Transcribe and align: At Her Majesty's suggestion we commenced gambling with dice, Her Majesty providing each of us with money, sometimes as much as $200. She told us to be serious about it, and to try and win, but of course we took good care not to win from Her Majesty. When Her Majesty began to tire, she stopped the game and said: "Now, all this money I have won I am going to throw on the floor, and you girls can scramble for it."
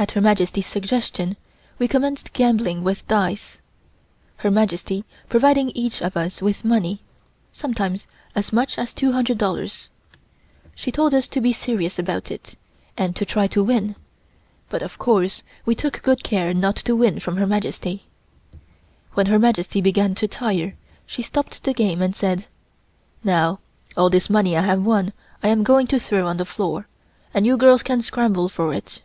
At 0.00 0.12
Her 0.12 0.22
Majesty's 0.22 0.66
suggestion 0.66 1.36
we 1.78 1.86
commenced 1.86 2.32
gambling 2.32 2.82
with 2.82 3.06
dice, 3.06 3.58
Her 4.38 4.50
Majesty 4.50 5.04
providing 5.28 5.68
each 5.72 6.00
of 6.00 6.16
us 6.16 6.40
with 6.40 6.64
money, 6.64 7.02
sometimes 7.52 8.06
as 8.34 8.50
much 8.50 8.78
as 8.78 8.94
$200. 8.94 9.90
She 10.74 10.90
told 10.90 11.12
us 11.12 11.28
to 11.28 11.42
be 11.42 11.52
serious 11.52 11.98
about 11.98 12.30
it, 12.30 12.56
and 12.96 13.14
to 13.14 13.26
try 13.26 13.44
and 13.44 13.66
win, 13.66 13.94
but 14.70 14.80
of 14.80 14.96
course 14.98 15.42
we 15.66 15.74
took 15.74 16.00
good 16.02 16.24
care 16.24 16.54
not 16.54 16.76
to 16.76 16.96
win 16.96 17.20
from 17.20 17.36
Her 17.36 17.46
Majesty. 17.46 18.04
When 19.12 19.26
Her 19.26 19.38
Majesty 19.38 19.82
began 19.82 20.14
to 20.14 20.26
tire, 20.26 20.76
she 21.04 21.20
stopped 21.20 21.62
the 21.64 21.74
game 21.74 22.00
and 22.00 22.16
said: 22.16 22.46
"Now, 23.22 23.58
all 23.98 24.08
this 24.08 24.30
money 24.30 24.56
I 24.56 24.62
have 24.62 24.82
won 24.82 25.12
I 25.42 25.48
am 25.48 25.62
going 25.62 25.86
to 25.88 26.00
throw 26.00 26.26
on 26.26 26.38
the 26.38 26.46
floor, 26.46 26.88
and 27.34 27.46
you 27.46 27.58
girls 27.58 27.82
can 27.82 28.00
scramble 28.00 28.48
for 28.48 28.72
it." 28.72 29.02